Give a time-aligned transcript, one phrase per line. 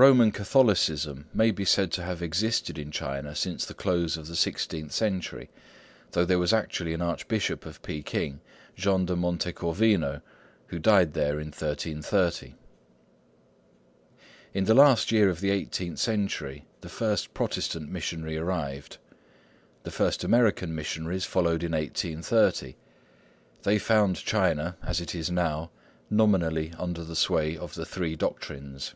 [0.00, 4.36] Roman Catholicism may be said to have existed in China since the close of the
[4.36, 5.50] sixteenth century,
[6.12, 8.40] though there was actually an Archbishop of Peking,
[8.76, 10.22] Jean de Montecorvino,
[10.68, 12.54] who died there in 1330.
[14.54, 18.98] In the last year of the eighteenth century the first Protestant missionary arrived.
[19.82, 22.76] The first American missionaries followed in 1830.
[23.64, 25.72] They found China, as it is now,
[26.08, 28.94] nominally under the sway of the Three Doctrines.